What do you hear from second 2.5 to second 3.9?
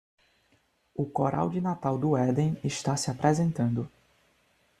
está se apresentando.